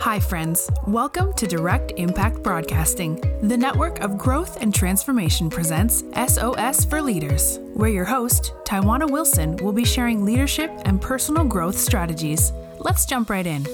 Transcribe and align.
Hi, 0.00 0.20
friends. 0.20 0.68
Welcome 0.86 1.32
to 1.34 1.46
Direct 1.46 1.92
Impact 1.96 2.42
Broadcasting. 2.42 3.16
The 3.42 3.56
network 3.56 4.00
of 4.00 4.18
growth 4.18 4.60
and 4.60 4.74
transformation 4.74 5.48
presents 5.48 6.04
SOS 6.14 6.84
for 6.84 7.00
Leaders, 7.00 7.58
where 7.72 7.88
your 7.88 8.04
host, 8.04 8.52
Taiwana 8.64 9.10
Wilson, 9.10 9.56
will 9.56 9.72
be 9.72 9.86
sharing 9.86 10.22
leadership 10.22 10.70
and 10.84 11.00
personal 11.00 11.44
growth 11.44 11.78
strategies. 11.78 12.52
Let's 12.78 13.06
jump 13.06 13.30
right 13.30 13.46
in. 13.46 13.64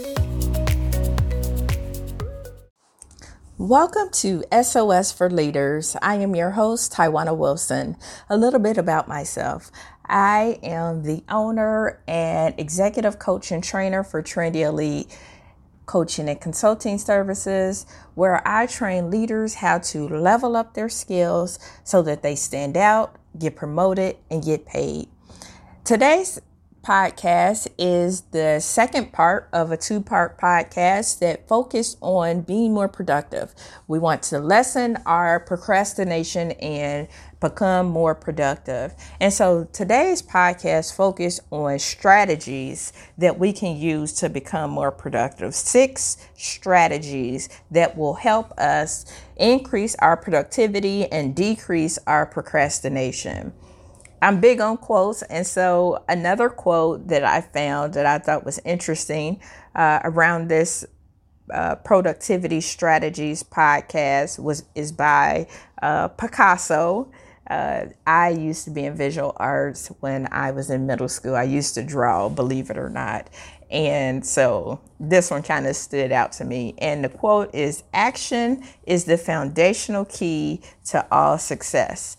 Welcome 3.58 4.10
to 4.12 4.44
SOS 4.62 5.10
for 5.12 5.30
Leaders. 5.30 5.96
I 6.02 6.16
am 6.16 6.36
your 6.36 6.50
host, 6.50 6.92
Taiwana 6.92 7.34
Wilson. 7.34 7.96
A 8.28 8.36
little 8.36 8.60
bit 8.60 8.76
about 8.76 9.08
myself. 9.08 9.70
I 10.08 10.58
am 10.62 11.02
the 11.02 11.24
owner 11.28 12.00
and 12.06 12.54
executive 12.58 13.18
coach 13.18 13.50
and 13.50 13.62
trainer 13.62 14.02
for 14.02 14.22
Trendy 14.22 14.62
Elite 14.62 15.16
coaching 15.86 16.28
and 16.28 16.40
consulting 16.40 16.98
services, 16.98 17.86
where 18.14 18.46
I 18.46 18.66
train 18.66 19.10
leaders 19.10 19.54
how 19.54 19.78
to 19.78 20.08
level 20.08 20.56
up 20.56 20.74
their 20.74 20.88
skills 20.88 21.58
so 21.84 22.02
that 22.02 22.22
they 22.22 22.34
stand 22.34 22.76
out, 22.76 23.16
get 23.38 23.56
promoted, 23.56 24.16
and 24.30 24.44
get 24.44 24.66
paid. 24.66 25.08
Today's 25.84 26.40
podcast 26.86 27.66
is 27.78 28.20
the 28.30 28.60
second 28.60 29.12
part 29.12 29.48
of 29.52 29.72
a 29.72 29.76
two 29.76 30.00
part 30.00 30.38
podcast 30.38 31.18
that 31.18 31.48
focused 31.48 31.98
on 32.00 32.42
being 32.42 32.72
more 32.72 32.86
productive. 32.86 33.52
We 33.88 33.98
want 33.98 34.22
to 34.24 34.38
lessen 34.38 34.96
our 35.04 35.40
procrastination 35.40 36.52
and 36.52 37.08
become 37.40 37.86
more 37.88 38.14
productive. 38.14 38.94
And 39.20 39.32
so 39.32 39.64
today's 39.72 40.22
podcast 40.22 40.94
focused 40.94 41.40
on 41.50 41.80
strategies 41.80 42.92
that 43.18 43.36
we 43.36 43.52
can 43.52 43.76
use 43.76 44.12
to 44.20 44.28
become 44.28 44.70
more 44.70 44.92
productive. 44.92 45.56
Six 45.56 46.16
strategies 46.36 47.48
that 47.72 47.96
will 47.96 48.14
help 48.14 48.52
us 48.60 49.06
increase 49.36 49.96
our 49.96 50.16
productivity 50.16 51.10
and 51.10 51.34
decrease 51.34 51.98
our 52.06 52.26
procrastination. 52.26 53.52
I'm 54.22 54.40
big 54.40 54.60
on 54.60 54.78
quotes, 54.78 55.22
and 55.22 55.46
so 55.46 56.04
another 56.08 56.48
quote 56.48 57.08
that 57.08 57.24
I 57.24 57.40
found 57.40 57.94
that 57.94 58.06
I 58.06 58.18
thought 58.18 58.44
was 58.44 58.58
interesting 58.64 59.40
uh, 59.74 60.00
around 60.04 60.48
this 60.48 60.86
uh, 61.52 61.76
productivity 61.76 62.60
strategies 62.60 63.42
podcast 63.42 64.38
was 64.42 64.64
is 64.74 64.92
by 64.92 65.46
uh, 65.82 66.08
Picasso. 66.08 67.10
Uh, 67.48 67.86
I 68.06 68.30
used 68.30 68.64
to 68.64 68.70
be 68.70 68.84
in 68.84 68.96
visual 68.96 69.32
arts 69.36 69.88
when 70.00 70.26
I 70.32 70.50
was 70.50 70.70
in 70.70 70.86
middle 70.86 71.08
school. 71.08 71.36
I 71.36 71.44
used 71.44 71.74
to 71.74 71.84
draw, 71.84 72.28
believe 72.28 72.70
it 72.70 72.76
or 72.76 72.90
not. 72.90 73.30
And 73.70 74.24
so 74.26 74.80
this 74.98 75.30
one 75.30 75.42
kind 75.42 75.66
of 75.66 75.76
stood 75.76 76.12
out 76.12 76.32
to 76.32 76.44
me. 76.44 76.74
And 76.78 77.04
the 77.04 77.08
quote 77.08 77.54
is 77.54 77.84
Action 77.92 78.64
is 78.84 79.04
the 79.04 79.18
foundational 79.18 80.04
key 80.04 80.62
to 80.86 81.06
all 81.12 81.38
success. 81.38 82.16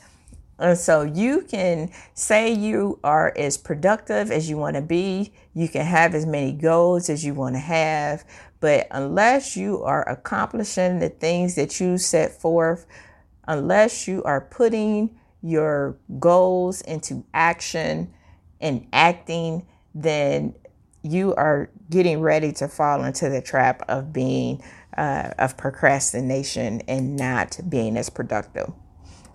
And 0.60 0.78
so 0.78 1.04
you 1.04 1.42
can 1.42 1.92
say 2.14 2.52
you 2.52 3.00
are 3.04 3.34
as 3.38 3.58
productive 3.58 4.32
as 4.32 4.50
you 4.50 4.58
want 4.58 4.76
to 4.76 4.82
be, 4.82 5.32
you 5.54 5.68
can 5.70 5.86
have 5.86 6.16
as 6.16 6.26
many 6.26 6.52
goals 6.52 7.10
as 7.10 7.24
you 7.24 7.34
want 7.34 7.56
to 7.56 7.60
have, 7.60 8.26
but 8.60 8.88
unless 8.90 9.56
you 9.56 9.84
are 9.84 10.08
accomplishing 10.10 11.00
the 11.00 11.10
things 11.10 11.56
that 11.56 11.80
you 11.80 11.98
set 11.98 12.32
forth, 12.32 12.88
unless 13.48 14.08
you 14.08 14.24
are 14.24 14.42
putting 14.42 15.16
your 15.44 15.98
goals 16.20 16.82
into 16.82 17.24
action 17.34 18.12
and 18.60 18.88
acting, 18.92 19.66
then 19.94 20.56
you 21.04 21.36
are 21.36 21.70
getting 21.90 22.20
ready 22.20 22.52
to 22.52 22.68
fall 22.68 23.04
into 23.04 23.30
the 23.30 23.42
trap 23.42 23.84
of 23.88 24.12
being 24.12 24.62
uh, 24.98 25.32
of 25.38 25.56
procrastination 25.56 26.82
and 26.88 27.16
not 27.16 27.60
being 27.70 27.96
as 27.96 28.10
productive. 28.10 28.72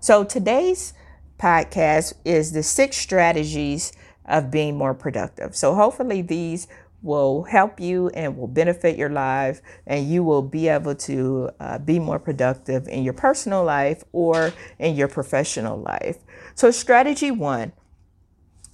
So 0.00 0.24
today's 0.24 0.92
podcast 1.42 2.14
is 2.24 2.52
the 2.52 2.62
six 2.62 2.96
strategies 2.96 3.92
of 4.26 4.50
being 4.50 4.78
more 4.78 4.94
productive. 4.94 5.56
So 5.56 5.74
hopefully 5.74 6.22
these 6.22 6.68
will 7.02 7.42
help 7.42 7.80
you 7.80 8.08
and 8.10 8.36
will 8.36 8.46
benefit 8.46 8.96
your 8.96 9.10
life, 9.10 9.60
and 9.88 10.08
you 10.08 10.22
will 10.22 10.42
be 10.42 10.68
able 10.68 10.94
to 10.94 11.50
uh, 11.58 11.78
be 11.78 11.98
more 11.98 12.20
productive 12.20 12.86
in 12.86 13.02
your 13.02 13.12
personal 13.12 13.64
life 13.64 14.04
or 14.12 14.52
in 14.78 14.94
your 14.94 15.08
professional 15.08 15.78
life. 15.78 16.18
So, 16.54 16.70
strategy 16.70 17.32
one 17.32 17.72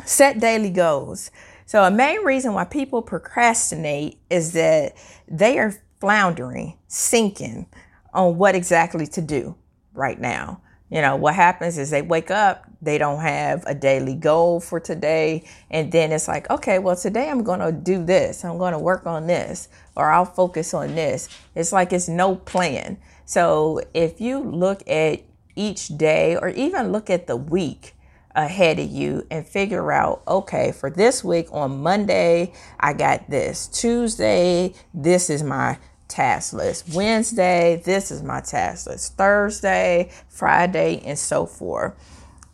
set 0.04 0.38
daily 0.38 0.68
goals. 0.68 1.30
So, 1.64 1.84
a 1.84 1.90
main 1.90 2.22
reason 2.22 2.52
why 2.52 2.64
people 2.64 3.00
procrastinate 3.00 4.18
is 4.28 4.52
that 4.52 4.94
they 5.26 5.58
are 5.58 5.74
floundering, 5.98 6.76
sinking 6.86 7.66
on 8.12 8.36
what 8.36 8.54
exactly 8.54 9.06
to 9.06 9.22
do 9.22 9.56
right 9.94 10.20
now. 10.20 10.60
You 10.90 11.02
know, 11.02 11.16
what 11.16 11.34
happens 11.34 11.76
is 11.76 11.90
they 11.90 12.02
wake 12.02 12.30
up, 12.30 12.64
they 12.80 12.96
don't 12.96 13.20
have 13.20 13.62
a 13.66 13.74
daily 13.74 14.14
goal 14.14 14.60
for 14.60 14.80
today. 14.80 15.44
And 15.70 15.92
then 15.92 16.12
it's 16.12 16.28
like, 16.28 16.48
okay, 16.50 16.78
well, 16.78 16.96
today 16.96 17.28
I'm 17.28 17.42
going 17.42 17.60
to 17.60 17.72
do 17.72 18.04
this. 18.04 18.44
I'm 18.44 18.56
going 18.56 18.72
to 18.72 18.78
work 18.78 19.06
on 19.06 19.26
this, 19.26 19.68
or 19.96 20.10
I'll 20.10 20.24
focus 20.24 20.72
on 20.72 20.94
this. 20.94 21.28
It's 21.54 21.72
like 21.72 21.92
it's 21.92 22.08
no 22.08 22.36
plan. 22.36 22.98
So 23.26 23.82
if 23.92 24.20
you 24.20 24.38
look 24.38 24.88
at 24.88 25.22
each 25.56 25.88
day 25.88 26.36
or 26.36 26.48
even 26.50 26.92
look 26.92 27.10
at 27.10 27.26
the 27.26 27.36
week, 27.36 27.94
ahead 28.34 28.78
of 28.78 28.88
you 28.88 29.26
and 29.30 29.44
figure 29.44 29.90
out 29.90 30.22
okay 30.28 30.70
for 30.70 30.90
this 30.90 31.24
week 31.24 31.48
on 31.50 31.82
monday 31.82 32.52
i 32.78 32.92
got 32.92 33.28
this 33.28 33.66
tuesday 33.66 34.72
this 34.94 35.28
is 35.28 35.42
my 35.42 35.76
task 36.08 36.52
list. 36.52 36.94
Wednesday, 36.94 37.80
this 37.84 38.10
is 38.10 38.22
my 38.22 38.40
task 38.40 38.86
list. 38.88 39.16
Thursday, 39.16 40.10
Friday, 40.28 41.02
and 41.04 41.18
so 41.18 41.46
forth. 41.46 41.94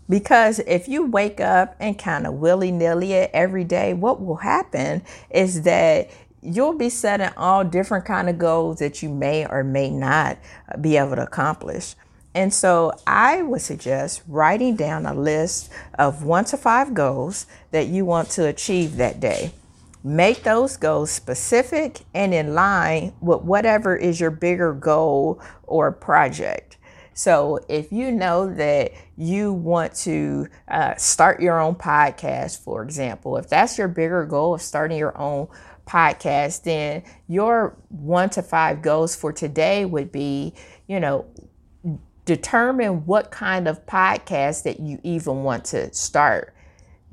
Because 0.09 0.59
if 0.60 0.87
you 0.87 1.06
wake 1.06 1.41
up 1.41 1.76
and 1.81 1.98
kind 1.98 2.26
of 2.26 2.34
willy 2.34 2.70
nilly 2.70 3.12
it 3.12 3.31
every 3.32 3.65
day, 3.65 3.94
what 3.94 4.20
will 4.20 4.37
happen 4.37 5.03
is 5.31 5.62
that 5.62 6.10
you'll 6.42 6.75
be 6.75 6.91
setting 6.91 7.31
all 7.37 7.65
different 7.65 8.04
kind 8.04 8.28
of 8.28 8.38
goals 8.38 8.78
that 8.81 9.03
you 9.03 9.09
may 9.09 9.47
or 9.47 9.65
may 9.65 9.88
not 9.91 10.36
be 10.81 10.98
able 10.98 11.16
to 11.16 11.22
accomplish. 11.22 11.94
And 12.34 12.53
so 12.53 12.92
I 13.06 13.42
would 13.42 13.62
suggest 13.62 14.22
writing 14.28 14.76
down 14.76 15.06
a 15.06 15.15
list 15.15 15.71
of 15.98 16.25
one 16.25 16.44
to 16.47 16.56
five 16.56 16.92
goals 16.92 17.47
that 17.71 17.86
you 17.86 18.04
want 18.04 18.28
to 18.31 18.47
achieve 18.47 18.97
that 18.97 19.21
day. 19.21 19.53
Make 20.06 20.42
those 20.42 20.76
goals 20.76 21.10
specific 21.10 22.00
and 22.12 22.34
in 22.34 22.54
line 22.54 23.15
with 23.22 23.41
whatever 23.41 23.97
is 23.97 24.20
your 24.20 24.31
bigger 24.31 24.75
goal 24.75 25.41
or 25.62 25.91
project. 25.92 26.76
So, 27.15 27.60
if 27.69 27.91
you 27.91 28.10
know 28.10 28.53
that 28.54 28.92
you 29.16 29.53
want 29.53 29.94
to 29.98 30.48
uh, 30.69 30.97
start 30.97 31.41
your 31.41 31.59
own 31.59 31.76
podcast, 31.76 32.59
for 32.62 32.82
example, 32.82 33.38
if 33.38 33.48
that's 33.48 33.78
your 33.78 33.88
bigger 33.88 34.26
goal 34.26 34.53
of 34.53 34.60
starting 34.60 34.98
your 34.98 35.16
own 35.16 35.48
podcast, 35.87 36.65
then 36.65 37.03
your 37.26 37.76
one 37.88 38.28
to 38.31 38.42
five 38.42 38.82
goals 38.82 39.16
for 39.16 39.32
today 39.32 39.84
would 39.84 40.12
be, 40.12 40.53
you 40.86 41.00
know, 41.00 41.25
determine 42.25 43.06
what 43.06 43.31
kind 43.31 43.69
of 43.69 43.86
podcast 43.86 44.65
that 44.65 44.81
you 44.81 44.98
even 45.03 45.44
want 45.44 45.65
to 45.66 45.92
start. 45.94 46.53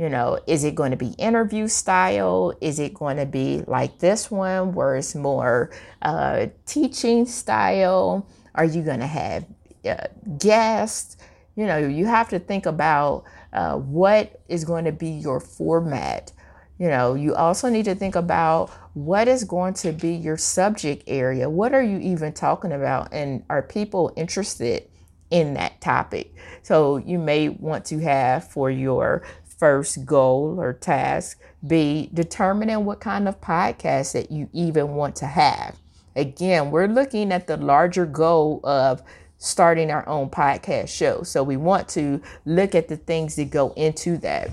You 0.01 0.09
know, 0.09 0.39
is 0.47 0.63
it 0.63 0.73
going 0.73 0.89
to 0.89 0.97
be 0.97 1.09
interview 1.19 1.67
style? 1.67 2.57
Is 2.59 2.79
it 2.79 2.91
going 2.91 3.17
to 3.17 3.27
be 3.27 3.61
like 3.67 3.99
this 3.99 4.31
one 4.31 4.73
where 4.73 4.95
it's 4.95 5.13
more 5.13 5.69
uh, 6.01 6.47
teaching 6.65 7.27
style? 7.27 8.27
Are 8.55 8.65
you 8.65 8.81
going 8.81 9.01
to 9.01 9.05
have 9.05 9.45
uh, 9.85 10.07
guests? 10.39 11.17
You 11.55 11.67
know, 11.67 11.77
you 11.77 12.07
have 12.07 12.29
to 12.29 12.39
think 12.39 12.65
about 12.65 13.25
uh, 13.53 13.75
what 13.77 14.41
is 14.49 14.65
going 14.65 14.85
to 14.85 14.91
be 14.91 15.09
your 15.09 15.39
format. 15.39 16.33
You 16.79 16.87
know, 16.87 17.13
you 17.13 17.35
also 17.35 17.69
need 17.69 17.85
to 17.85 17.93
think 17.93 18.15
about 18.15 18.71
what 18.95 19.27
is 19.27 19.43
going 19.43 19.75
to 19.75 19.91
be 19.91 20.15
your 20.15 20.35
subject 20.35 21.03
area. 21.05 21.47
What 21.47 21.75
are 21.75 21.83
you 21.83 21.99
even 21.99 22.33
talking 22.33 22.71
about? 22.71 23.13
And 23.13 23.43
are 23.51 23.61
people 23.61 24.11
interested 24.15 24.89
in 25.29 25.53
that 25.53 25.79
topic? 25.79 26.33
So 26.63 26.97
you 26.97 27.19
may 27.19 27.49
want 27.49 27.85
to 27.85 27.99
have 27.99 28.49
for 28.49 28.71
your 28.71 29.23
first 29.61 30.07
goal 30.07 30.59
or 30.59 30.73
task 30.73 31.39
be 31.67 32.09
determining 32.15 32.83
what 32.83 32.99
kind 32.99 33.27
of 33.27 33.39
podcast 33.39 34.13
that 34.13 34.31
you 34.31 34.49
even 34.53 34.95
want 34.95 35.15
to 35.15 35.27
have. 35.27 35.77
Again, 36.15 36.71
we're 36.71 36.87
looking 36.87 37.31
at 37.31 37.45
the 37.45 37.57
larger 37.57 38.07
goal 38.07 38.59
of 38.63 39.03
starting 39.37 39.91
our 39.91 40.07
own 40.09 40.31
podcast 40.31 40.87
show. 40.89 41.21
So 41.21 41.43
we 41.43 41.57
want 41.57 41.87
to 41.89 42.23
look 42.43 42.73
at 42.73 42.87
the 42.87 42.97
things 42.97 43.35
that 43.35 43.51
go 43.51 43.71
into 43.73 44.17
that. 44.17 44.49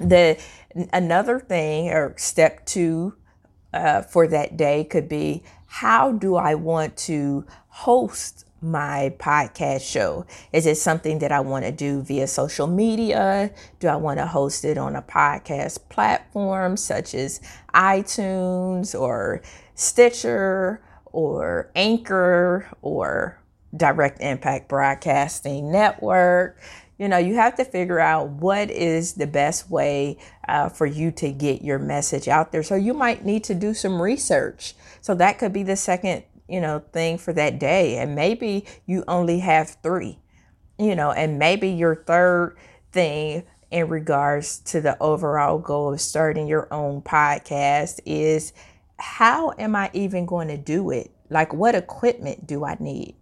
The 0.00 0.36
another 0.92 1.38
thing 1.38 1.90
or 1.90 2.14
step 2.16 2.66
two 2.66 3.14
uh, 3.72 4.02
for 4.02 4.26
that 4.26 4.56
day 4.56 4.82
could 4.82 5.08
be 5.08 5.44
how 5.66 6.10
do 6.10 6.34
I 6.34 6.56
want 6.56 6.96
to 6.96 7.46
host 7.68 8.47
my 8.60 9.14
podcast 9.18 9.82
show? 9.82 10.26
Is 10.52 10.66
it 10.66 10.76
something 10.76 11.18
that 11.20 11.32
I 11.32 11.40
want 11.40 11.64
to 11.64 11.72
do 11.72 12.02
via 12.02 12.26
social 12.26 12.66
media? 12.66 13.50
Do 13.80 13.88
I 13.88 13.96
want 13.96 14.18
to 14.18 14.26
host 14.26 14.64
it 14.64 14.78
on 14.78 14.96
a 14.96 15.02
podcast 15.02 15.88
platform 15.88 16.76
such 16.76 17.14
as 17.14 17.40
iTunes 17.74 18.98
or 18.98 19.42
Stitcher 19.74 20.80
or 21.06 21.70
Anchor 21.74 22.68
or 22.82 23.40
Direct 23.76 24.20
Impact 24.20 24.68
Broadcasting 24.68 25.70
Network? 25.70 26.58
You 26.98 27.06
know, 27.06 27.18
you 27.18 27.36
have 27.36 27.54
to 27.56 27.64
figure 27.64 28.00
out 28.00 28.28
what 28.28 28.70
is 28.70 29.12
the 29.12 29.28
best 29.28 29.70
way 29.70 30.18
uh, 30.48 30.68
for 30.68 30.84
you 30.84 31.12
to 31.12 31.30
get 31.30 31.62
your 31.62 31.78
message 31.78 32.26
out 32.26 32.50
there. 32.50 32.64
So 32.64 32.74
you 32.74 32.92
might 32.92 33.24
need 33.24 33.44
to 33.44 33.54
do 33.54 33.72
some 33.72 34.02
research. 34.02 34.74
So 35.00 35.14
that 35.14 35.38
could 35.38 35.52
be 35.52 35.62
the 35.62 35.76
second 35.76 36.24
you 36.48 36.60
know, 36.60 36.82
thing 36.92 37.18
for 37.18 37.32
that 37.32 37.58
day. 37.58 37.98
And 37.98 38.14
maybe 38.14 38.64
you 38.86 39.04
only 39.06 39.40
have 39.40 39.76
three, 39.82 40.18
you 40.78 40.94
know, 40.94 41.12
and 41.12 41.38
maybe 41.38 41.68
your 41.68 41.94
third 41.94 42.56
thing 42.92 43.44
in 43.70 43.88
regards 43.88 44.58
to 44.58 44.80
the 44.80 45.00
overall 45.02 45.58
goal 45.58 45.92
of 45.92 46.00
starting 46.00 46.46
your 46.46 46.72
own 46.72 47.02
podcast 47.02 48.00
is 48.06 48.52
how 48.98 49.52
am 49.58 49.76
I 49.76 49.90
even 49.92 50.26
going 50.26 50.48
to 50.48 50.56
do 50.56 50.90
it? 50.90 51.10
Like, 51.30 51.52
what 51.52 51.74
equipment 51.74 52.46
do 52.46 52.64
I 52.64 52.76
need? 52.80 53.14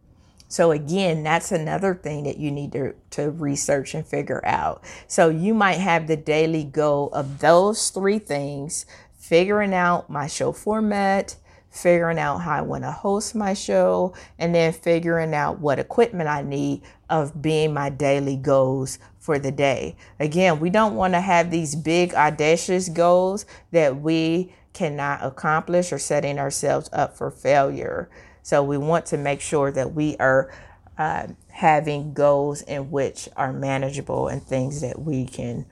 So, 0.48 0.70
again, 0.70 1.24
that's 1.24 1.50
another 1.50 1.94
thing 1.94 2.22
that 2.24 2.38
you 2.38 2.52
need 2.52 2.72
to, 2.72 2.94
to 3.10 3.30
research 3.32 3.94
and 3.94 4.06
figure 4.06 4.44
out. 4.46 4.84
So, 5.08 5.28
you 5.28 5.52
might 5.54 5.78
have 5.78 6.06
the 6.06 6.16
daily 6.16 6.62
goal 6.62 7.10
of 7.12 7.40
those 7.40 7.90
three 7.90 8.20
things 8.20 8.86
figuring 9.18 9.74
out 9.74 10.08
my 10.08 10.28
show 10.28 10.52
format, 10.52 11.34
figuring 11.76 12.18
out 12.18 12.38
how 12.38 12.52
I 12.52 12.62
want 12.62 12.84
to 12.84 12.90
host 12.90 13.34
my 13.34 13.54
show, 13.54 14.14
and 14.38 14.54
then 14.54 14.72
figuring 14.72 15.34
out 15.34 15.60
what 15.60 15.78
equipment 15.78 16.28
I 16.28 16.42
need 16.42 16.82
of 17.08 17.40
being 17.40 17.74
my 17.74 17.90
daily 17.90 18.36
goals 18.36 18.98
for 19.18 19.38
the 19.38 19.52
day. 19.52 19.96
Again, 20.18 20.60
we 20.60 20.70
don't 20.70 20.94
want 20.94 21.14
to 21.14 21.20
have 21.20 21.50
these 21.50 21.74
big, 21.74 22.14
audacious 22.14 22.88
goals 22.88 23.44
that 23.72 24.00
we 24.00 24.52
cannot 24.72 25.24
accomplish 25.24 25.92
or 25.92 25.98
setting 25.98 26.38
ourselves 26.38 26.88
up 26.92 27.16
for 27.16 27.30
failure. 27.30 28.08
So 28.42 28.62
we 28.62 28.78
want 28.78 29.06
to 29.06 29.16
make 29.16 29.40
sure 29.40 29.72
that 29.72 29.94
we 29.94 30.16
are 30.18 30.52
uh, 30.98 31.28
having 31.48 32.14
goals 32.14 32.62
in 32.62 32.90
which 32.90 33.28
are 33.36 33.52
manageable 33.52 34.28
and 34.28 34.42
things 34.42 34.80
that 34.82 35.00
we 35.00 35.26
can 35.26 35.66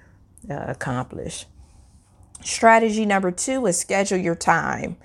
uh, 0.51 0.65
accomplish. 0.69 1.47
Strategy 2.43 3.07
number 3.07 3.31
two 3.31 3.65
is 3.67 3.79
schedule 3.79 4.19
your 4.19 4.35
time. 4.35 4.97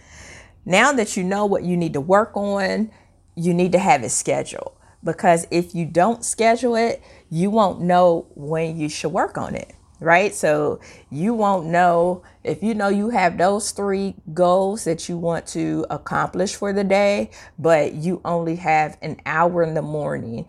Now 0.69 0.91
that 0.91 1.17
you 1.17 1.23
know 1.23 1.47
what 1.47 1.63
you 1.63 1.75
need 1.75 1.93
to 1.93 2.01
work 2.01 2.37
on, 2.37 2.91
you 3.35 3.55
need 3.55 3.71
to 3.71 3.79
have 3.79 4.03
it 4.03 4.11
scheduled. 4.11 4.73
Because 5.03 5.47
if 5.49 5.73
you 5.73 5.83
don't 5.83 6.23
schedule 6.23 6.75
it, 6.75 7.01
you 7.31 7.49
won't 7.49 7.81
know 7.81 8.27
when 8.35 8.77
you 8.77 8.87
should 8.87 9.11
work 9.11 9.35
on 9.35 9.55
it 9.55 9.73
right? 9.99 10.33
So 10.33 10.79
you 11.09 11.33
won't 11.33 11.67
know 11.67 12.23
if 12.43 12.63
you 12.63 12.73
know 12.73 12.87
you 12.87 13.09
have 13.09 13.37
those 13.37 13.71
three 13.71 14.15
goals 14.33 14.85
that 14.85 15.09
you 15.09 15.17
want 15.17 15.45
to 15.47 15.85
accomplish 15.89 16.55
for 16.55 16.71
the 16.71 16.83
day, 16.83 17.31
but 17.57 17.93
you 17.93 18.21
only 18.23 18.55
have 18.55 18.97
an 19.01 19.19
hour 19.25 19.61
in 19.63 19.73
the 19.73 19.81
morning 19.81 20.47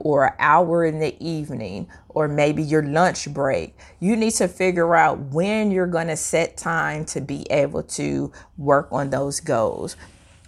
or 0.00 0.26
an 0.26 0.34
hour 0.38 0.84
in 0.84 1.00
the 1.00 1.16
evening 1.24 1.88
or 2.10 2.28
maybe 2.28 2.62
your 2.62 2.82
lunch 2.82 3.32
break. 3.32 3.74
You 4.00 4.16
need 4.16 4.32
to 4.34 4.48
figure 4.48 4.94
out 4.94 5.18
when 5.18 5.70
you're 5.70 5.86
going 5.86 6.08
to 6.08 6.16
set 6.16 6.56
time 6.56 7.04
to 7.06 7.20
be 7.20 7.46
able 7.50 7.82
to 7.84 8.32
work 8.58 8.88
on 8.92 9.10
those 9.10 9.40
goals 9.40 9.96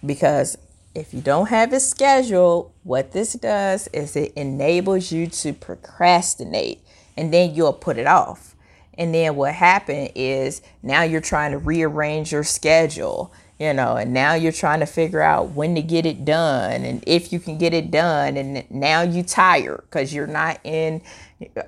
because 0.05 0.59
if 0.95 1.15
you 1.15 1.23
don't 1.23 1.49
have 1.49 1.73
it 1.73 1.81
scheduled, 1.81 2.73
what 2.83 3.13
this 3.13 3.33
does 3.35 3.89
is 3.89 4.15
it 4.15 4.33
enables 4.35 5.11
you 5.11 5.27
to 5.27 5.55
procrastinate 5.55 6.85
and 7.17 7.33
then 7.33 7.55
you'll 7.55 7.73
put 7.73 7.99
it 7.99 8.07
off. 8.07 8.55
And 8.99 9.15
then 9.15 9.37
what 9.37 9.55
happened 9.55 10.11
is 10.15 10.61
now 10.83 11.03
you're 11.03 11.21
trying 11.21 11.53
to 11.53 11.59
rearrange 11.59 12.33
your 12.33 12.45
schedule, 12.45 13.33
you 13.59 13.73
know, 13.73 13.97
and 13.97 14.13
now 14.13 14.35
you're 14.35 14.53
trying 14.53 14.81
to 14.81 14.87
figure 14.87 15.23
out 15.23 15.53
when 15.53 15.75
to 15.77 15.83
get 15.83 16.05
it 16.05 16.25
done 16.25 16.85
and 16.85 17.03
if 17.07 17.33
you 17.33 17.41
can 17.41 17.57
get 17.57 17.73
it 17.73 17.91
done. 17.91 18.37
And 18.37 18.71
now 18.71 19.03
you 19.03 19.23
tired 19.23 19.85
because 19.89 20.13
you're 20.13 20.27
not 20.27 20.61
in 20.63 21.01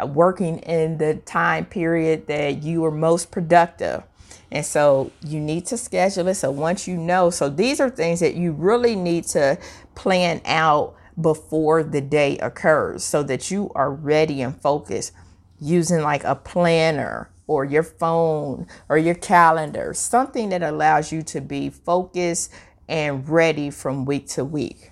uh, 0.00 0.06
working 0.06 0.58
in 0.60 0.98
the 0.98 1.14
time 1.14 1.64
period 1.64 2.26
that 2.26 2.62
you 2.62 2.82
were 2.82 2.90
most 2.90 3.30
productive. 3.30 4.02
And 4.50 4.64
so 4.64 5.10
you 5.22 5.40
need 5.40 5.66
to 5.66 5.78
schedule 5.78 6.28
it. 6.28 6.34
So 6.34 6.50
once 6.50 6.86
you 6.86 6.96
know, 6.96 7.30
so 7.30 7.48
these 7.48 7.80
are 7.80 7.90
things 7.90 8.20
that 8.20 8.34
you 8.34 8.52
really 8.52 8.94
need 8.94 9.24
to 9.28 9.58
plan 9.94 10.42
out 10.44 10.94
before 11.20 11.82
the 11.82 12.00
day 12.00 12.38
occurs 12.38 13.02
so 13.02 13.22
that 13.22 13.50
you 13.50 13.70
are 13.74 13.90
ready 13.90 14.42
and 14.42 14.60
focused 14.60 15.12
using 15.60 16.02
like 16.02 16.24
a 16.24 16.34
planner 16.34 17.30
or 17.46 17.64
your 17.64 17.82
phone 17.82 18.66
or 18.88 18.98
your 18.98 19.14
calendar, 19.14 19.92
something 19.94 20.48
that 20.48 20.62
allows 20.62 21.12
you 21.12 21.22
to 21.22 21.40
be 21.40 21.68
focused 21.70 22.52
and 22.88 23.28
ready 23.28 23.70
from 23.70 24.04
week 24.04 24.28
to 24.28 24.44
week. 24.44 24.90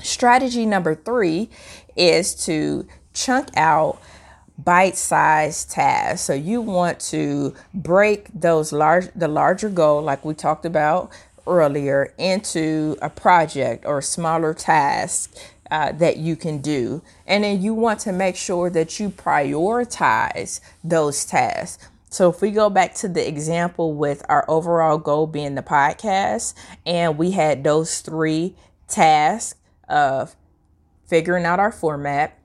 Strategy 0.00 0.66
number 0.66 0.94
three 0.94 1.48
is 1.96 2.34
to 2.46 2.86
chunk 3.12 3.48
out 3.56 4.00
bite-sized 4.58 5.70
tasks. 5.70 6.22
So 6.22 6.34
you 6.34 6.60
want 6.60 7.00
to 7.00 7.54
break 7.72 8.28
those 8.34 8.72
large 8.72 9.08
the 9.14 9.28
larger 9.28 9.68
goal 9.68 10.02
like 10.02 10.24
we 10.24 10.34
talked 10.34 10.64
about 10.64 11.10
earlier 11.46 12.14
into 12.18 12.96
a 13.02 13.10
project 13.10 13.84
or 13.84 13.98
a 13.98 14.02
smaller 14.02 14.54
task 14.54 15.34
uh, 15.72 15.90
that 15.90 16.18
you 16.18 16.36
can 16.36 16.58
do. 16.58 17.02
And 17.26 17.44
then 17.44 17.62
you 17.62 17.72
want 17.72 17.98
to 18.00 18.12
make 18.12 18.36
sure 18.36 18.68
that 18.68 19.00
you 19.00 19.08
prioritize 19.08 20.60
those 20.84 21.24
tasks. 21.24 21.88
So 22.10 22.28
if 22.28 22.42
we 22.42 22.50
go 22.50 22.68
back 22.68 22.92
to 22.96 23.08
the 23.08 23.26
example 23.26 23.94
with 23.94 24.22
our 24.28 24.44
overall 24.48 24.98
goal 24.98 25.26
being 25.26 25.54
the 25.54 25.62
podcast, 25.62 26.52
and 26.84 27.16
we 27.16 27.30
had 27.30 27.64
those 27.64 28.00
three 28.00 28.54
tasks 28.86 29.58
of 29.88 30.36
figuring 31.06 31.46
out 31.46 31.58
our 31.58 31.72
format, 31.72 32.38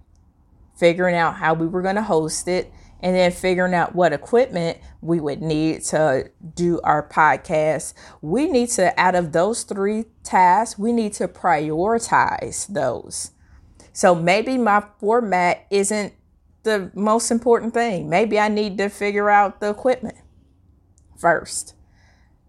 figuring 0.78 1.16
out 1.16 1.36
how 1.36 1.54
we 1.54 1.68
were 1.68 1.82
going 1.82 1.96
to 1.96 2.04
host 2.04 2.48
it, 2.48 2.72
and 3.02 3.16
then 3.16 3.32
figuring 3.32 3.74
out 3.74 3.96
what 3.96 4.14
equipment 4.14 4.78
we 5.02 5.20
would 5.20 5.42
need 5.42 5.84
to 5.84 6.32
do 6.56 6.80
our 6.84 7.08
podcast. 7.08 7.94
We 8.22 8.48
need 8.48 8.70
to, 8.70 9.00
out 9.00 9.16
of 9.16 9.32
those 9.32 9.64
three 9.64 10.06
tasks, 10.24 10.80
we 10.80 10.92
need 10.92 11.14
to 11.14 11.28
prioritize 11.28 12.68
those. 12.68 13.32
So 13.94 14.14
maybe 14.14 14.58
my 14.58 14.84
format 15.00 15.66
isn't 15.70 16.14
the 16.64 16.92
most 16.94 17.32
important 17.32 17.74
thing. 17.74 18.10
Maybe 18.10 18.40
I 18.40 18.48
need 18.48 18.78
to 18.78 18.90
figure 18.90 19.30
out 19.30 19.60
the 19.60 19.70
equipment 19.70 20.18
first. 21.18 21.74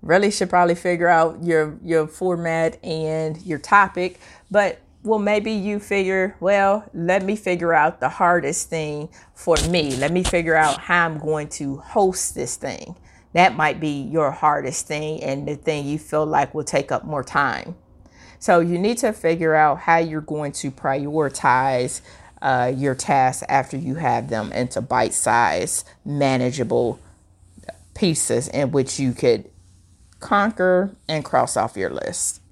Really 0.03 0.31
should 0.31 0.51
probably 0.51 0.75
figure 0.75 1.09
out 1.09 1.43
your 1.43 1.79
your 1.83 2.07
format 2.07 2.83
and 2.85 3.41
your 3.43 3.59
topic, 3.59 4.21
but 4.51 4.81
well, 5.09 5.19
maybe 5.19 5.53
you 5.53 5.81
figure, 5.81 6.37
well, 6.39 6.89
let 6.93 7.25
me 7.25 7.35
figure 7.35 7.73
out 7.73 7.99
the 7.99 8.11
hardest 8.11 8.69
thing 8.69 9.09
for 9.35 9.57
me. 9.71 9.97
Let 9.97 10.13
me 10.13 10.23
figure 10.23 10.55
out 10.55 10.79
how 10.79 11.07
I'm 11.07 11.19
going 11.19 11.49
to 11.51 11.79
host 11.79 12.35
this 12.35 12.57
thing. 12.57 12.95
That 13.33 13.57
might 13.57 13.81
be 13.81 14.03
your 14.03 14.31
hardest 14.31 14.87
thing 14.87 15.23
and 15.23 15.49
the 15.49 15.57
thing 15.57 15.87
you 15.87 15.99
feel 15.99 16.27
like 16.27 16.55
will 16.55 16.65
take 16.65 16.93
up 16.93 17.05
more 17.05 17.25
time. 17.25 17.75
So 18.39 18.61
you 18.61 18.79
need 18.79 18.99
to 18.99 19.13
figure 19.13 19.55
out 19.55 19.81
how 19.81 19.97
you're 19.97 20.21
going 20.21 20.53
to 20.53 20.71
prioritize 20.71 22.03
uh, 22.43 22.73
your 22.77 22.95
tasks 22.95 23.43
after 23.49 23.79
you 23.79 23.95
have 23.95 24.29
them 24.29 24.53
into 24.53 24.83
bite 24.83 25.15
sized, 25.15 25.89
manageable 26.05 27.01
pieces 27.95 28.47
in 28.49 28.73
which 28.73 29.01
you 29.01 29.13
could 29.13 29.51
conquer 30.21 30.95
and 31.09 31.25
cross 31.25 31.57
off 31.57 31.77
your 31.77 31.91
list. 31.91 32.43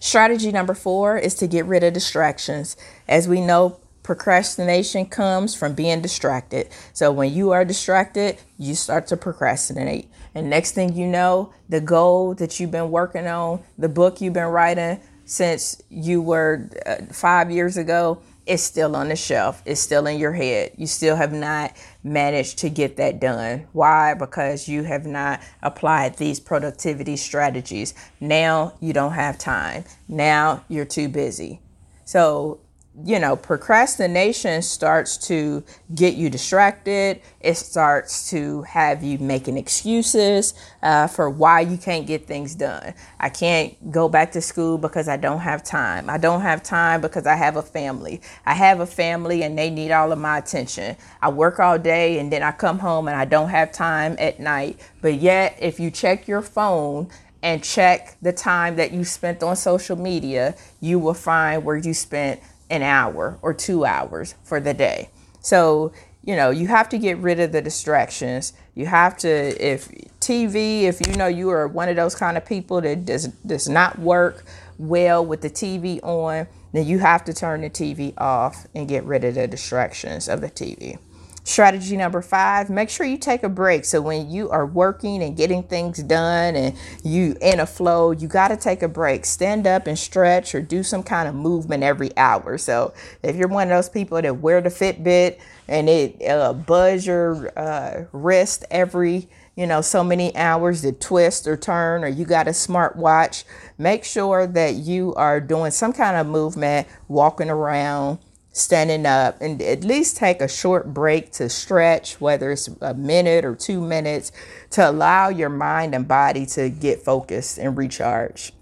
Strategy 0.00 0.52
number 0.52 0.74
four 0.74 1.16
is 1.16 1.34
to 1.36 1.46
get 1.46 1.64
rid 1.66 1.82
of 1.82 1.92
distractions. 1.92 2.76
As 3.08 3.28
we 3.28 3.40
know, 3.40 3.78
procrastination 4.02 5.06
comes 5.06 5.54
from 5.54 5.74
being 5.74 6.02
distracted. 6.02 6.68
So 6.92 7.12
when 7.12 7.32
you 7.32 7.50
are 7.52 7.64
distracted, 7.64 8.38
you 8.58 8.74
start 8.74 9.06
to 9.08 9.16
procrastinate. 9.16 10.08
And 10.34 10.50
next 10.50 10.72
thing 10.72 10.94
you 10.94 11.06
know, 11.06 11.52
the 11.68 11.80
goal 11.80 12.34
that 12.34 12.58
you've 12.58 12.70
been 12.70 12.90
working 12.90 13.26
on, 13.26 13.62
the 13.78 13.88
book 13.88 14.20
you've 14.20 14.34
been 14.34 14.46
writing 14.46 15.00
since 15.24 15.80
you 15.88 16.20
were 16.20 16.68
uh, 16.84 16.96
five 17.12 17.50
years 17.50 17.76
ago, 17.76 18.20
it's 18.46 18.62
still 18.62 18.96
on 18.96 19.08
the 19.08 19.16
shelf. 19.16 19.62
It's 19.64 19.80
still 19.80 20.06
in 20.06 20.18
your 20.18 20.32
head. 20.32 20.72
You 20.76 20.86
still 20.86 21.16
have 21.16 21.32
not 21.32 21.76
managed 22.02 22.58
to 22.58 22.70
get 22.70 22.96
that 22.96 23.20
done. 23.20 23.66
Why? 23.72 24.14
Because 24.14 24.68
you 24.68 24.82
have 24.82 25.06
not 25.06 25.40
applied 25.62 26.16
these 26.16 26.40
productivity 26.40 27.16
strategies. 27.16 27.94
Now 28.20 28.74
you 28.80 28.92
don't 28.92 29.12
have 29.12 29.38
time. 29.38 29.84
Now 30.08 30.64
you're 30.68 30.84
too 30.84 31.08
busy. 31.08 31.60
So 32.04 32.60
you 33.04 33.18
know, 33.18 33.36
procrastination 33.36 34.60
starts 34.60 35.16
to 35.16 35.64
get 35.94 36.14
you 36.14 36.28
distracted. 36.28 37.22
It 37.40 37.54
starts 37.54 38.28
to 38.30 38.62
have 38.62 39.02
you 39.02 39.18
making 39.18 39.56
excuses 39.56 40.52
uh, 40.82 41.06
for 41.06 41.30
why 41.30 41.60
you 41.60 41.78
can't 41.78 42.06
get 42.06 42.26
things 42.26 42.54
done. 42.54 42.92
I 43.18 43.30
can't 43.30 43.90
go 43.90 44.10
back 44.10 44.32
to 44.32 44.42
school 44.42 44.76
because 44.76 45.08
I 45.08 45.16
don't 45.16 45.40
have 45.40 45.64
time. 45.64 46.10
I 46.10 46.18
don't 46.18 46.42
have 46.42 46.62
time 46.62 47.00
because 47.00 47.26
I 47.26 47.34
have 47.34 47.56
a 47.56 47.62
family. 47.62 48.20
I 48.44 48.52
have 48.52 48.80
a 48.80 48.86
family 48.86 49.42
and 49.42 49.56
they 49.56 49.70
need 49.70 49.90
all 49.90 50.12
of 50.12 50.18
my 50.18 50.38
attention. 50.38 50.96
I 51.22 51.30
work 51.30 51.58
all 51.58 51.78
day 51.78 52.18
and 52.18 52.30
then 52.30 52.42
I 52.42 52.52
come 52.52 52.78
home 52.78 53.08
and 53.08 53.16
I 53.16 53.24
don't 53.24 53.48
have 53.48 53.72
time 53.72 54.16
at 54.18 54.38
night. 54.38 54.78
But 55.00 55.14
yet, 55.14 55.56
if 55.58 55.80
you 55.80 55.90
check 55.90 56.28
your 56.28 56.42
phone, 56.42 57.08
and 57.42 57.62
check 57.62 58.16
the 58.22 58.32
time 58.32 58.76
that 58.76 58.92
you 58.92 59.04
spent 59.04 59.42
on 59.42 59.56
social 59.56 59.96
media, 59.96 60.54
you 60.80 60.98
will 60.98 61.14
find 61.14 61.64
where 61.64 61.76
you 61.76 61.92
spent 61.92 62.40
an 62.72 62.82
hour 62.82 63.38
or 63.42 63.52
two 63.52 63.84
hours 63.84 64.34
for 64.42 64.58
the 64.58 64.72
day. 64.72 65.10
So, 65.42 65.92
you 66.24 66.34
know, 66.34 66.48
you 66.48 66.68
have 66.68 66.88
to 66.88 66.98
get 66.98 67.18
rid 67.18 67.38
of 67.38 67.52
the 67.52 67.60
distractions. 67.60 68.54
You 68.74 68.86
have 68.86 69.18
to, 69.18 69.28
if 69.28 69.88
TV, 70.20 70.84
if 70.84 71.06
you 71.06 71.14
know 71.14 71.26
you 71.26 71.50
are 71.50 71.68
one 71.68 71.90
of 71.90 71.96
those 71.96 72.14
kind 72.14 72.38
of 72.38 72.46
people 72.46 72.80
that 72.80 73.04
does, 73.04 73.26
does 73.26 73.68
not 73.68 73.98
work 73.98 74.44
well 74.78 75.24
with 75.24 75.42
the 75.42 75.50
TV 75.50 76.02
on, 76.02 76.46
then 76.72 76.86
you 76.86 76.98
have 77.00 77.26
to 77.26 77.34
turn 77.34 77.60
the 77.60 77.68
TV 77.68 78.14
off 78.16 78.66
and 78.74 78.88
get 78.88 79.04
rid 79.04 79.22
of 79.24 79.34
the 79.34 79.46
distractions 79.46 80.26
of 80.26 80.40
the 80.40 80.48
TV. 80.48 80.98
Strategy 81.44 81.96
number 81.96 82.22
five, 82.22 82.70
make 82.70 82.88
sure 82.88 83.04
you 83.04 83.18
take 83.18 83.42
a 83.42 83.48
break. 83.48 83.84
So 83.84 84.00
when 84.00 84.30
you 84.30 84.48
are 84.50 84.64
working 84.64 85.24
and 85.24 85.36
getting 85.36 85.64
things 85.64 86.00
done 86.00 86.54
and 86.54 86.76
you 87.02 87.36
in 87.40 87.58
a 87.58 87.66
flow, 87.66 88.12
you 88.12 88.28
got 88.28 88.48
to 88.48 88.56
take 88.56 88.82
a 88.82 88.88
break. 88.88 89.24
Stand 89.24 89.66
up 89.66 89.88
and 89.88 89.98
stretch 89.98 90.54
or 90.54 90.60
do 90.60 90.84
some 90.84 91.02
kind 91.02 91.28
of 91.28 91.34
movement 91.34 91.82
every 91.82 92.16
hour. 92.16 92.58
So 92.58 92.94
if 93.24 93.34
you're 93.34 93.48
one 93.48 93.72
of 93.72 93.76
those 93.76 93.88
people 93.88 94.22
that 94.22 94.36
wear 94.36 94.60
the 94.60 94.68
Fitbit 94.68 95.40
and 95.66 95.88
it 95.88 96.22
uh, 96.28 96.52
buzz 96.52 97.06
your 97.06 97.52
uh, 97.58 98.04
wrist 98.12 98.64
every 98.70 99.28
you 99.56 99.66
know 99.66 99.80
so 99.80 100.02
many 100.02 100.34
hours 100.36 100.82
to 100.82 100.92
twist 100.92 101.46
or 101.46 101.56
turn 101.56 102.04
or 102.04 102.08
you 102.08 102.24
got 102.24 102.48
a 102.48 102.54
smart 102.54 102.96
watch 102.96 103.44
make 103.78 104.02
sure 104.02 104.46
that 104.46 104.74
you 104.74 105.14
are 105.14 105.40
doing 105.40 105.70
some 105.70 105.92
kind 105.92 106.16
of 106.16 106.26
movement 106.26 106.88
walking 107.08 107.50
around 107.50 108.18
standing 108.52 109.06
up 109.06 109.40
and 109.40 109.60
at 109.62 109.82
least 109.82 110.18
take 110.18 110.40
a 110.40 110.48
short 110.48 110.92
break 110.92 111.32
to 111.32 111.48
stretch, 111.48 112.20
whether 112.20 112.52
it's 112.52 112.68
a 112.80 112.94
minute 112.94 113.44
or 113.44 113.54
two 113.54 113.80
minutes, 113.80 114.30
to 114.70 114.88
allow 114.88 115.28
your 115.28 115.48
mind 115.48 115.94
and 115.94 116.06
body 116.06 116.46
to 116.46 116.68
get 116.68 117.02
focused 117.02 117.58
and 117.58 117.76
recharge. 117.76 118.52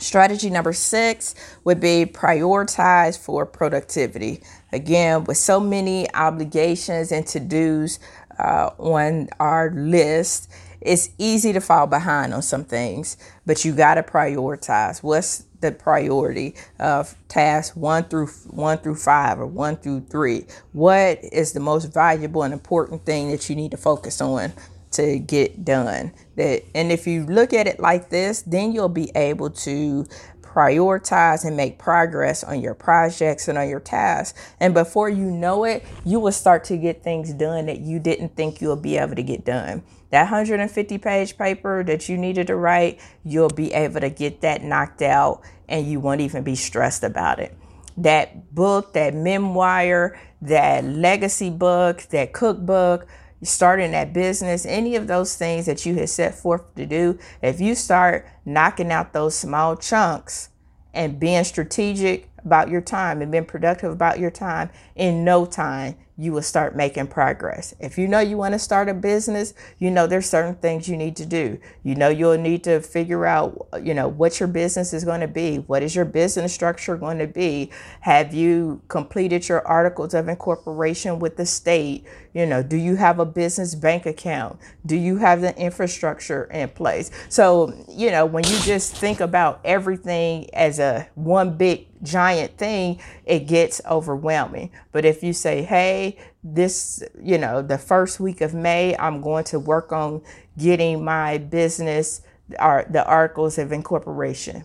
Strategy 0.00 0.50
number 0.50 0.72
six 0.72 1.36
would 1.62 1.80
be 1.80 2.04
prioritize 2.04 3.16
for 3.16 3.46
productivity. 3.46 4.42
Again, 4.72 5.22
with 5.24 5.36
so 5.36 5.60
many 5.60 6.12
obligations 6.12 7.12
and 7.12 7.24
to 7.28 7.38
dos 7.38 8.00
uh, 8.36 8.70
on 8.78 9.28
our 9.38 9.70
list, 9.70 10.50
it's 10.80 11.10
easy 11.16 11.52
to 11.52 11.60
fall 11.60 11.86
behind 11.86 12.34
on 12.34 12.42
some 12.42 12.64
things, 12.64 13.16
but 13.46 13.64
you 13.64 13.72
got 13.72 13.94
to 13.94 14.02
prioritize. 14.02 15.02
What's 15.02 15.44
the 15.64 15.72
priority 15.72 16.54
of 16.78 17.16
tasks 17.28 17.74
one 17.74 18.04
through 18.04 18.26
one 18.50 18.78
through 18.78 18.96
five 18.96 19.40
or 19.40 19.46
one 19.46 19.76
through 19.76 20.00
three. 20.10 20.44
What 20.72 21.20
is 21.22 21.52
the 21.52 21.60
most 21.60 21.86
valuable 21.86 22.42
and 22.42 22.52
important 22.52 23.06
thing 23.06 23.30
that 23.30 23.48
you 23.48 23.56
need 23.56 23.70
to 23.70 23.76
focus 23.76 24.20
on 24.20 24.52
to 24.92 25.18
get 25.18 25.64
done? 25.64 26.12
That 26.36 26.64
and 26.74 26.92
if 26.92 27.06
you 27.06 27.24
look 27.24 27.52
at 27.52 27.66
it 27.66 27.80
like 27.80 28.10
this, 28.10 28.42
then 28.42 28.72
you'll 28.72 28.88
be 28.88 29.10
able 29.14 29.50
to 29.50 30.06
prioritize 30.54 31.44
and 31.44 31.56
make 31.56 31.78
progress 31.78 32.44
on 32.44 32.60
your 32.60 32.74
projects 32.74 33.48
and 33.48 33.58
on 33.58 33.68
your 33.68 33.80
tasks. 33.80 34.40
And 34.60 34.72
before 34.72 35.08
you 35.08 35.24
know 35.24 35.64
it, 35.64 35.84
you 36.04 36.20
will 36.20 36.32
start 36.32 36.62
to 36.64 36.76
get 36.76 37.02
things 37.02 37.32
done 37.32 37.66
that 37.66 37.80
you 37.80 37.98
didn't 37.98 38.36
think 38.36 38.60
you'll 38.60 38.76
be 38.76 38.96
able 38.96 39.16
to 39.16 39.22
get 39.22 39.44
done. 39.44 39.82
That 40.10 40.30
150 40.30 40.98
page 40.98 41.36
paper 41.36 41.82
that 41.82 42.08
you 42.08 42.16
needed 42.16 42.46
to 42.46 42.56
write, 42.56 43.00
you'll 43.24 43.48
be 43.48 43.72
able 43.72 44.00
to 44.00 44.10
get 44.10 44.42
that 44.42 44.62
knocked 44.62 45.02
out 45.02 45.42
and 45.68 45.86
you 45.90 45.98
won't 45.98 46.20
even 46.20 46.44
be 46.44 46.54
stressed 46.54 47.02
about 47.02 47.40
it. 47.40 47.56
That 47.96 48.54
book, 48.54 48.92
that 48.92 49.12
memoir, 49.14 50.16
that 50.42 50.84
legacy 50.84 51.50
book, 51.50 52.02
that 52.10 52.32
cookbook, 52.32 53.08
starting 53.44 53.92
that 53.92 54.12
business, 54.12 54.66
any 54.66 54.96
of 54.96 55.06
those 55.06 55.36
things 55.36 55.66
that 55.66 55.86
you 55.86 55.94
had 55.94 56.08
set 56.08 56.34
forth 56.34 56.74
to 56.74 56.86
do, 56.86 57.18
if 57.42 57.60
you 57.60 57.74
start 57.74 58.26
knocking 58.44 58.90
out 58.90 59.12
those 59.12 59.34
small 59.34 59.76
chunks 59.76 60.50
and 60.92 61.20
being 61.20 61.44
strategic 61.44 62.30
about 62.44 62.68
your 62.68 62.80
time 62.80 63.22
and 63.22 63.32
being 63.32 63.44
productive 63.44 63.90
about 63.90 64.18
your 64.18 64.30
time, 64.30 64.70
in 64.96 65.24
no 65.24 65.46
time 65.46 65.96
you 66.16 66.32
will 66.32 66.42
start 66.42 66.76
making 66.76 67.08
progress. 67.08 67.74
If 67.80 67.98
you 67.98 68.06
know 68.06 68.20
you 68.20 68.36
want 68.36 68.52
to 68.52 68.58
start 68.58 68.88
a 68.88 68.94
business, 68.94 69.52
you 69.78 69.90
know 69.90 70.06
there's 70.06 70.26
certain 70.26 70.54
things 70.54 70.88
you 70.88 70.96
need 70.96 71.16
to 71.16 71.26
do. 71.26 71.58
You 71.82 71.96
know 71.96 72.08
you'll 72.08 72.38
need 72.38 72.62
to 72.64 72.80
figure 72.80 73.26
out, 73.26 73.66
you 73.82 73.94
know, 73.94 74.06
what 74.06 74.38
your 74.38 74.46
business 74.46 74.92
is 74.92 75.04
going 75.04 75.22
to 75.22 75.28
be. 75.28 75.56
What 75.56 75.82
is 75.82 75.96
your 75.96 76.04
business 76.04 76.54
structure 76.54 76.96
going 76.96 77.18
to 77.18 77.26
be? 77.26 77.70
Have 78.02 78.32
you 78.32 78.80
completed 78.86 79.48
your 79.48 79.66
articles 79.66 80.14
of 80.14 80.28
incorporation 80.28 81.18
with 81.18 81.36
the 81.36 81.46
state? 81.46 82.06
You 82.34 82.46
know, 82.46 82.64
do 82.64 82.76
you 82.76 82.96
have 82.96 83.20
a 83.20 83.24
business 83.24 83.76
bank 83.76 84.06
account? 84.06 84.58
Do 84.84 84.96
you 84.96 85.18
have 85.18 85.40
the 85.40 85.56
infrastructure 85.56 86.44
in 86.44 86.68
place? 86.68 87.12
So, 87.28 87.72
you 87.88 88.10
know, 88.10 88.26
when 88.26 88.42
you 88.44 88.58
just 88.58 88.96
think 88.96 89.20
about 89.20 89.60
everything 89.64 90.52
as 90.52 90.80
a 90.80 91.08
one 91.14 91.56
big 91.56 91.86
giant 92.02 92.58
thing, 92.58 93.00
it 93.24 93.46
gets 93.46 93.80
overwhelming. 93.88 94.72
But 94.90 95.04
if 95.04 95.22
you 95.22 95.32
say, 95.32 95.62
hey, 95.62 96.18
this, 96.42 97.04
you 97.22 97.38
know, 97.38 97.62
the 97.62 97.78
first 97.78 98.18
week 98.18 98.40
of 98.40 98.52
May, 98.52 98.96
I'm 98.96 99.20
going 99.20 99.44
to 99.44 99.60
work 99.60 99.92
on 99.92 100.20
getting 100.58 101.04
my 101.04 101.38
business, 101.38 102.20
or 102.58 102.84
the 102.90 103.04
articles 103.06 103.58
of 103.58 103.70
incorporation. 103.70 104.64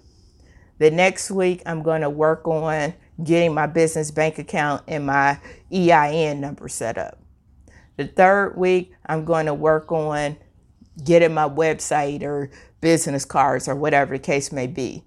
The 0.80 0.90
next 0.90 1.30
week, 1.30 1.62
I'm 1.68 1.84
going 1.84 2.02
to 2.02 2.10
work 2.10 2.48
on 2.48 2.96
getting 3.24 3.54
my 3.54 3.68
business 3.68 4.10
bank 4.10 4.40
account 4.40 4.84
and 4.88 5.06
my 5.06 5.40
EIN 5.72 6.42
number 6.42 6.68
set 6.68 6.98
up. 6.98 7.20
The 8.00 8.08
third 8.08 8.56
week, 8.56 8.94
I'm 9.08 9.26
going 9.26 9.48
to 9.48 9.54
work 9.54 9.92
on 9.92 10.38
getting 11.04 11.34
my 11.34 11.50
website 11.50 12.24
or 12.24 12.50
business 12.80 13.26
cards 13.26 13.68
or 13.68 13.76
whatever 13.76 14.16
the 14.18 14.24
case 14.24 14.54
may 14.54 14.68
be. 14.68 15.04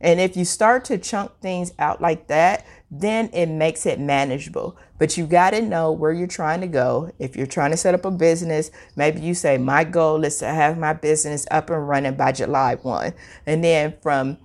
And 0.00 0.18
if 0.18 0.38
you 0.38 0.46
start 0.46 0.86
to 0.86 0.96
chunk 0.96 1.32
things 1.42 1.74
out 1.78 2.00
like 2.00 2.28
that, 2.28 2.64
then 2.90 3.28
it 3.34 3.50
makes 3.50 3.84
it 3.84 4.00
manageable. 4.00 4.78
But 4.98 5.18
you 5.18 5.26
got 5.26 5.50
to 5.50 5.60
know 5.60 5.92
where 5.92 6.12
you're 6.12 6.26
trying 6.26 6.62
to 6.62 6.66
go. 6.66 7.12
If 7.18 7.36
you're 7.36 7.44
trying 7.44 7.72
to 7.72 7.76
set 7.76 7.92
up 7.92 8.06
a 8.06 8.10
business, 8.10 8.70
maybe 8.96 9.20
you 9.20 9.34
say, 9.34 9.58
My 9.58 9.84
goal 9.84 10.24
is 10.24 10.38
to 10.38 10.46
have 10.46 10.78
my 10.78 10.94
business 10.94 11.46
up 11.50 11.68
and 11.68 11.86
running 11.86 12.14
by 12.14 12.32
July 12.32 12.76
1. 12.76 13.12
And 13.44 13.62
then 13.62 13.98
from 14.00 14.38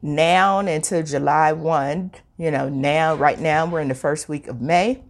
now 0.00 0.60
until 0.60 1.02
July 1.02 1.52
1, 1.52 2.10
you 2.38 2.50
know, 2.50 2.70
now, 2.70 3.16
right 3.16 3.38
now, 3.38 3.66
we're 3.66 3.82
in 3.82 3.88
the 3.88 3.94
first 3.94 4.30
week 4.30 4.48
of 4.48 4.62
May. 4.62 5.02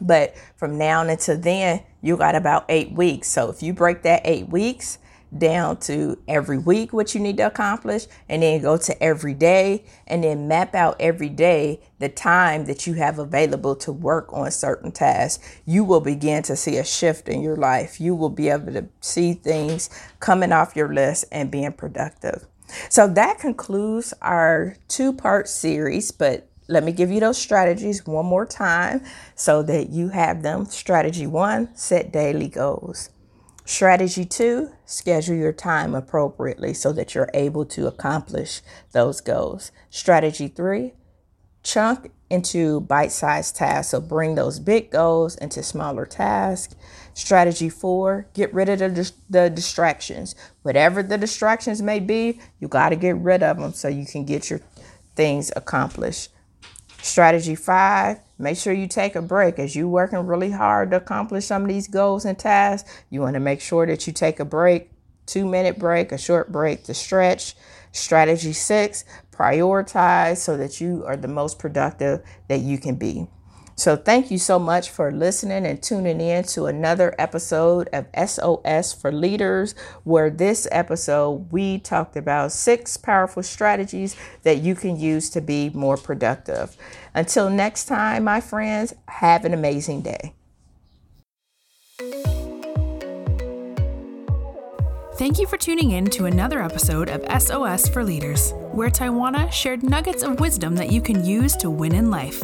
But 0.00 0.34
from 0.56 0.78
now 0.78 1.02
until 1.02 1.38
then, 1.38 1.82
you 2.02 2.16
got 2.16 2.34
about 2.34 2.64
eight 2.68 2.92
weeks. 2.92 3.28
So 3.28 3.50
if 3.50 3.62
you 3.62 3.72
break 3.72 4.02
that 4.02 4.22
eight 4.24 4.48
weeks, 4.48 4.98
down 5.36 5.76
to 5.76 6.18
every 6.28 6.58
week 6.58 6.92
what 6.92 7.14
you 7.14 7.20
need 7.20 7.36
to 7.36 7.42
accomplish 7.46 8.06
and 8.28 8.42
then 8.42 8.62
go 8.62 8.76
to 8.76 9.02
every 9.02 9.34
day 9.34 9.84
and 10.06 10.22
then 10.22 10.46
map 10.46 10.74
out 10.74 10.96
every 11.00 11.28
day 11.28 11.80
the 11.98 12.08
time 12.08 12.66
that 12.66 12.86
you 12.86 12.94
have 12.94 13.18
available 13.18 13.74
to 13.74 13.92
work 13.92 14.32
on 14.32 14.50
certain 14.50 14.92
tasks 14.92 15.44
you 15.64 15.82
will 15.82 16.00
begin 16.00 16.42
to 16.42 16.54
see 16.54 16.76
a 16.76 16.84
shift 16.84 17.28
in 17.28 17.40
your 17.40 17.56
life 17.56 18.00
you 18.00 18.14
will 18.14 18.30
be 18.30 18.48
able 18.48 18.72
to 18.72 18.86
see 19.00 19.32
things 19.32 19.90
coming 20.20 20.52
off 20.52 20.76
your 20.76 20.92
list 20.92 21.24
and 21.32 21.50
being 21.50 21.72
productive 21.72 22.46
so 22.88 23.08
that 23.08 23.38
concludes 23.38 24.14
our 24.22 24.76
two 24.88 25.12
part 25.12 25.48
series 25.48 26.12
but 26.12 26.48
let 26.68 26.84
me 26.84 26.92
give 26.92 27.10
you 27.10 27.20
those 27.20 27.38
strategies 27.38 28.06
one 28.06 28.26
more 28.26 28.46
time 28.46 29.02
so 29.34 29.62
that 29.62 29.90
you 29.90 30.08
have 30.08 30.42
them 30.42 30.64
strategy 30.66 31.26
one 31.26 31.74
set 31.76 32.12
daily 32.12 32.48
goals 32.48 33.10
Strategy 33.66 34.26
two, 34.26 34.72
schedule 34.84 35.36
your 35.36 35.52
time 35.52 35.94
appropriately 35.94 36.74
so 36.74 36.92
that 36.92 37.14
you're 37.14 37.30
able 37.32 37.64
to 37.64 37.86
accomplish 37.86 38.60
those 38.92 39.22
goals. 39.22 39.72
Strategy 39.88 40.48
three, 40.48 40.92
chunk 41.62 42.10
into 42.28 42.82
bite 42.82 43.10
sized 43.10 43.56
tasks. 43.56 43.92
So 43.92 44.02
bring 44.02 44.34
those 44.34 44.58
big 44.58 44.90
goals 44.90 45.36
into 45.36 45.62
smaller 45.62 46.04
tasks. 46.04 46.76
Strategy 47.14 47.70
four, 47.70 48.26
get 48.34 48.52
rid 48.52 48.68
of 48.68 48.78
the, 48.78 49.10
the 49.30 49.48
distractions. 49.48 50.34
Whatever 50.60 51.02
the 51.02 51.16
distractions 51.16 51.80
may 51.80 52.00
be, 52.00 52.40
you 52.60 52.68
got 52.68 52.90
to 52.90 52.96
get 52.96 53.16
rid 53.16 53.42
of 53.42 53.58
them 53.58 53.72
so 53.72 53.88
you 53.88 54.04
can 54.04 54.26
get 54.26 54.50
your 54.50 54.60
things 55.14 55.50
accomplished. 55.56 56.28
Strategy 57.04 57.54
five, 57.54 58.18
make 58.38 58.56
sure 58.56 58.72
you 58.72 58.86
take 58.86 59.14
a 59.14 59.20
break 59.20 59.58
as 59.58 59.76
you're 59.76 59.86
working 59.86 60.26
really 60.26 60.50
hard 60.50 60.90
to 60.90 60.96
accomplish 60.96 61.44
some 61.44 61.60
of 61.60 61.68
these 61.68 61.86
goals 61.86 62.24
and 62.24 62.38
tasks. 62.38 62.90
You 63.10 63.20
want 63.20 63.34
to 63.34 63.40
make 63.40 63.60
sure 63.60 63.84
that 63.84 64.06
you 64.06 64.12
take 64.14 64.40
a 64.40 64.44
break 64.46 64.88
two 65.26 65.44
minute 65.44 65.78
break, 65.78 66.12
a 66.12 66.18
short 66.18 66.50
break 66.50 66.84
to 66.84 66.94
stretch. 66.94 67.56
Strategy 67.92 68.54
six, 68.54 69.04
prioritize 69.30 70.38
so 70.38 70.56
that 70.56 70.80
you 70.80 71.04
are 71.06 71.18
the 71.18 71.28
most 71.28 71.58
productive 71.58 72.22
that 72.48 72.60
you 72.60 72.78
can 72.78 72.94
be. 72.94 73.28
So, 73.76 73.96
thank 73.96 74.30
you 74.30 74.38
so 74.38 74.58
much 74.58 74.88
for 74.88 75.10
listening 75.10 75.66
and 75.66 75.82
tuning 75.82 76.20
in 76.20 76.44
to 76.44 76.66
another 76.66 77.14
episode 77.18 77.88
of 77.92 78.06
SOS 78.16 78.92
for 78.92 79.10
Leaders, 79.10 79.74
where 80.04 80.30
this 80.30 80.68
episode 80.70 81.50
we 81.50 81.78
talked 81.78 82.16
about 82.16 82.52
six 82.52 82.96
powerful 82.96 83.42
strategies 83.42 84.16
that 84.44 84.58
you 84.58 84.76
can 84.76 84.96
use 84.96 85.28
to 85.30 85.40
be 85.40 85.70
more 85.70 85.96
productive. 85.96 86.76
Until 87.14 87.50
next 87.50 87.86
time, 87.86 88.24
my 88.24 88.40
friends, 88.40 88.94
have 89.08 89.44
an 89.44 89.52
amazing 89.52 90.02
day. 90.02 90.34
Thank 95.16 95.38
you 95.38 95.46
for 95.46 95.56
tuning 95.56 95.92
in 95.92 96.06
to 96.06 96.26
another 96.26 96.60
episode 96.60 97.08
of 97.08 97.24
SOS 97.40 97.88
for 97.88 98.04
Leaders, 98.04 98.52
where 98.72 98.90
Taiwana 98.90 99.50
shared 99.50 99.82
nuggets 99.82 100.22
of 100.22 100.40
wisdom 100.40 100.74
that 100.76 100.90
you 100.90 101.00
can 101.00 101.24
use 101.24 101.56
to 101.56 101.70
win 101.70 101.94
in 101.94 102.10
life. 102.10 102.42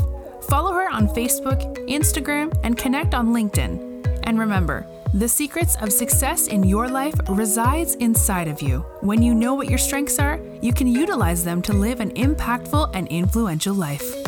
Follow 0.51 0.73
her 0.73 0.91
on 0.91 1.07
Facebook, 1.07 1.61
Instagram, 1.89 2.53
and 2.65 2.77
connect 2.77 3.15
on 3.15 3.29
LinkedIn. 3.29 4.21
And 4.25 4.37
remember, 4.37 4.85
the 5.15 5.29
secrets 5.29 5.77
of 5.77 5.93
success 5.93 6.49
in 6.49 6.65
your 6.65 6.89
life 6.89 7.15
resides 7.29 7.95
inside 7.95 8.49
of 8.49 8.61
you. 8.61 8.81
When 9.01 9.23
you 9.23 9.33
know 9.33 9.55
what 9.55 9.69
your 9.69 9.79
strengths 9.79 10.19
are, 10.19 10.41
you 10.61 10.73
can 10.73 10.89
utilize 10.89 11.45
them 11.45 11.63
to 11.63 11.73
live 11.73 12.01
an 12.01 12.11
impactful 12.15 12.91
and 12.95 13.07
influential 13.07 13.75
life. 13.75 14.20